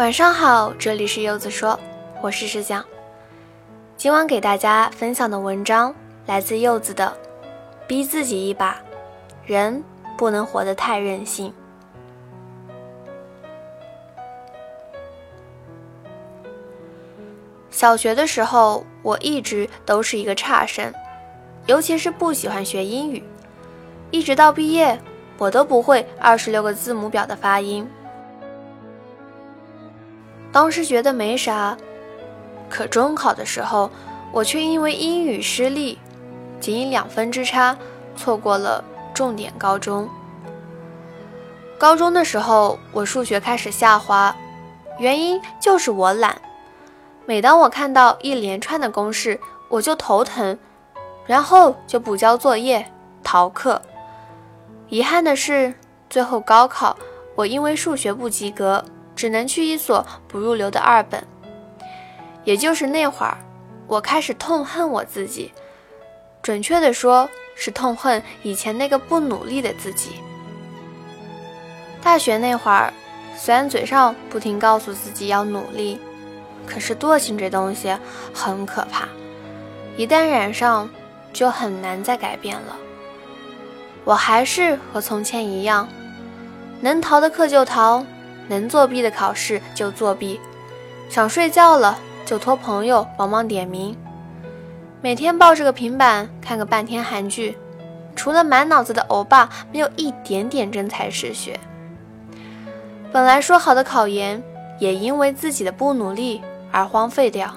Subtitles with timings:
[0.00, 1.78] 晚上好，这里是柚子说，
[2.22, 2.82] 我是石讲。
[3.98, 5.94] 今晚给大家分享的文章
[6.24, 7.14] 来自柚子的
[7.86, 8.72] 《逼自己一把》，
[9.44, 9.84] 人
[10.16, 11.52] 不能活得太任性。
[17.70, 20.90] 小学的时候，我一直都是一个差生，
[21.66, 23.22] 尤其是不喜欢学英语。
[24.10, 24.98] 一直到毕业，
[25.36, 27.86] 我都不会二十六个字母表的发音。
[30.52, 31.76] 当时觉得没啥，
[32.68, 33.90] 可中考的时候，
[34.32, 35.98] 我却因为英语失利，
[36.58, 37.76] 仅以两分之差
[38.16, 38.82] 错过了
[39.14, 40.08] 重点高中。
[41.78, 44.34] 高中的时候，我数学开始下滑，
[44.98, 46.36] 原因就是我懒。
[47.26, 50.58] 每当我看到一连串的公式，我就头疼，
[51.26, 52.90] 然后就不交作业、
[53.22, 53.80] 逃课。
[54.88, 55.72] 遗憾的是，
[56.08, 56.96] 最后高考
[57.36, 58.84] 我因为数学不及格，
[59.20, 61.22] 只能去一所不入流的二本。
[62.44, 63.36] 也就是那会儿，
[63.86, 65.52] 我开始痛恨我自己，
[66.40, 70.12] 准确的说是痛恨以前那个不努力的自己。
[72.02, 72.90] 大学那会儿，
[73.36, 76.00] 虽然嘴上不停告诉自己要努力。
[76.66, 77.94] 可是惰性这东西
[78.32, 79.08] 很可怕，
[79.96, 80.88] 一旦染上，
[81.32, 82.76] 就很难再改变了。
[84.04, 85.88] 我还是和从前一样，
[86.80, 88.06] 能逃的课就逃，
[88.50, 90.40] 能作弊的考试就作弊，
[91.08, 93.96] 想睡觉了就托朋友帮忙点名，
[95.00, 97.56] 每天抱着个平板看个半天韩剧，
[98.16, 101.60] 除了满脑子的欧巴，没有一点点真才实学。
[103.12, 104.42] 本来说好的考研，
[104.80, 106.42] 也因为自己的不努力。
[106.72, 107.52] 而荒废掉，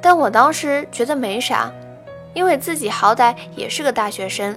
[0.00, 1.70] 但我当时觉得没啥，
[2.32, 4.56] 因为自己好歹也是个大学生，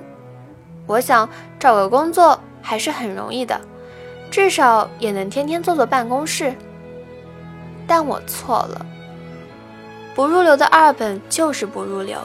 [0.86, 1.28] 我想
[1.60, 3.60] 找个工作还是很容易的，
[4.30, 6.54] 至少也能天天坐坐办公室。
[7.88, 8.86] 但我错了，
[10.14, 12.20] 不入流的二本就是不入流，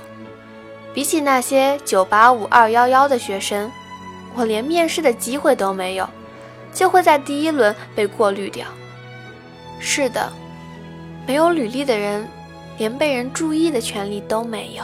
[0.93, 3.71] 比起那些九八五二幺幺的学生，
[4.35, 6.09] 我连面试的机会都没有，
[6.73, 8.67] 就会在第一轮被过滤掉。
[9.79, 10.33] 是的。
[11.25, 12.27] 没有履历的人，
[12.79, 14.83] 连被人注意的权利都没有。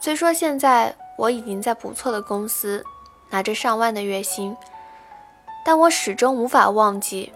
[0.00, 2.82] 虽说现在我已经在不错的公司，
[3.28, 4.56] 拿着上万的月薪，
[5.64, 7.32] 但我始终无法忘记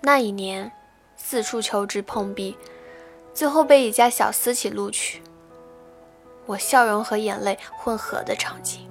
[0.00, 0.70] 那一年
[1.16, 2.56] 四处求职碰壁，
[3.32, 5.22] 最后被一家小私企录取，
[6.46, 8.88] 我笑容和眼泪混合的场景。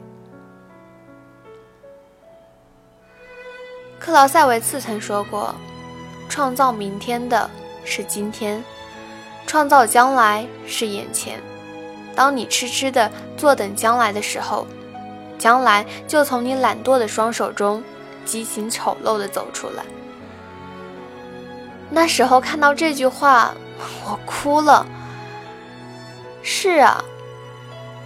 [4.00, 5.54] 克劳塞维茨曾说过。
[6.30, 7.50] 创造明天的
[7.86, 8.62] 是今天，
[9.48, 11.42] 创造将来是眼前。
[12.14, 14.68] 当你痴痴的坐等将来的时候，
[15.40, 17.82] 将来就从你懒惰的双手中
[18.28, 19.84] 畸形丑陋的走出来。
[21.90, 23.54] 那时候看到这句话，
[24.06, 24.86] 我哭了。
[26.44, 27.04] 是啊，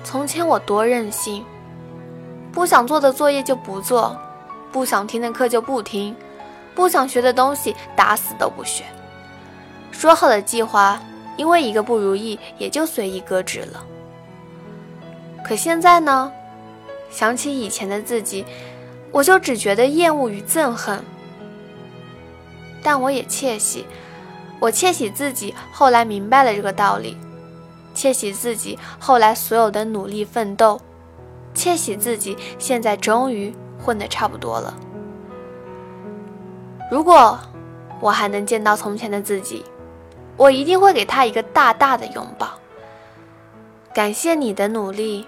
[0.04, 1.44] 从前我多任性，
[2.52, 4.16] 不想做的作业就不做，
[4.72, 6.16] 不想听的课就不听。
[6.74, 8.86] 不想学的东西，打死都不学。
[9.92, 11.02] 说好的计划，
[11.36, 13.84] 因为一个不如意，也就随意搁置了。
[15.44, 16.32] 可现在呢？
[17.10, 18.46] 想起以前的自己，
[19.12, 21.04] 我就只觉得厌恶与憎恨。
[22.84, 23.86] 但我也窃喜，
[24.60, 27.18] 我窃喜自己后来明白了这个道理，
[27.94, 30.82] 窃喜自己后来所有的努力奋斗，
[31.54, 34.74] 窃喜自己现在终于混得差不多了。
[36.90, 37.40] 如果
[38.00, 39.64] 我还能见到从前的自己，
[40.38, 42.50] 我一定会给他一个大大的拥抱。
[43.94, 45.28] 感谢你的努力，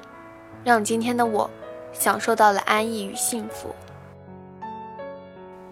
[0.63, 1.49] 让今天的我
[1.93, 3.73] 享受到了安逸与幸福。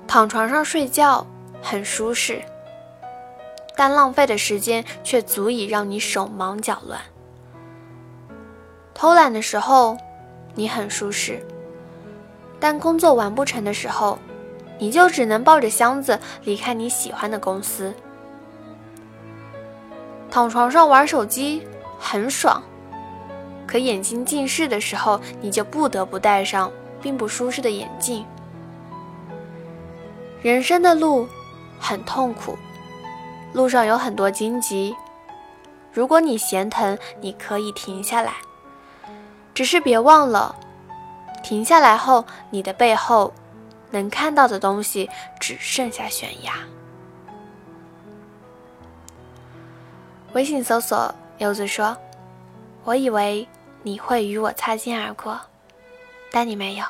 [0.08, 1.26] 躺床上睡觉
[1.62, 2.42] 很舒适，
[3.76, 7.02] 但浪费的时间却足以让你手忙脚乱。
[8.94, 9.98] 偷懒的时候，
[10.56, 11.46] 你很舒适，
[12.60, 14.18] 但工作完不成的时候。
[14.80, 17.94] 你就只能抱着箱子离开你喜欢的公司，
[20.32, 21.62] 躺床上玩手机
[22.00, 22.64] 很爽，
[23.72, 26.70] 可眼睛近视的时候，你就不得不戴上
[27.02, 28.26] 并不舒适的眼镜。
[30.42, 31.26] 人生的路
[31.80, 32.58] 很痛苦，
[33.54, 34.94] 路上有很多荆棘，
[35.94, 38.34] 如果你嫌疼，你可以停下来，
[39.54, 40.54] 只是别忘了，
[41.42, 43.34] 停下来后，你的背后。
[43.94, 46.54] 能看到的东西只剩下悬崖。
[50.32, 51.98] 微信搜索“柚子说”，
[52.86, 53.46] 我以为
[53.84, 55.40] 你会与我擦肩而过，
[56.32, 56.86] 但你没有。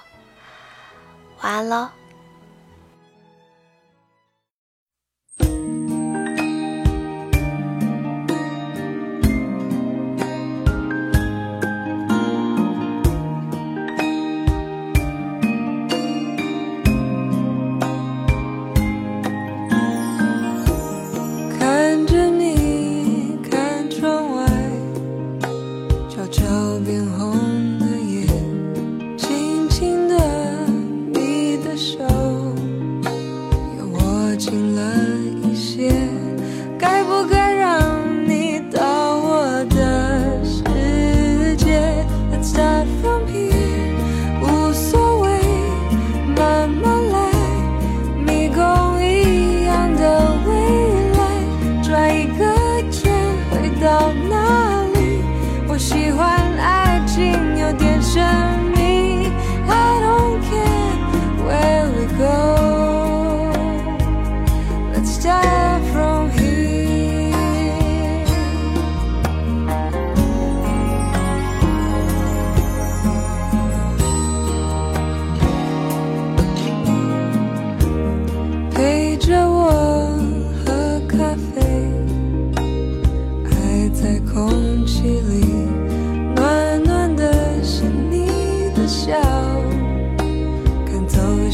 [1.41, 1.89] 晚安喽。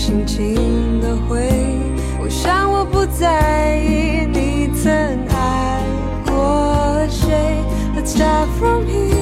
[0.07, 1.49] 轻轻的回，
[2.21, 4.89] 我想我不在意你曾
[5.27, 5.83] 爱
[6.25, 7.35] 过谁。
[7.93, 9.17] Let's start from here，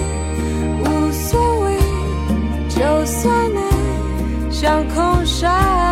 [0.84, 1.80] 无所谓，
[2.70, 5.85] 就算爱像空沙。